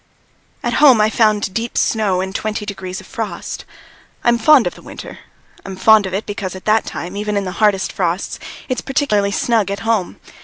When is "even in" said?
7.15-7.45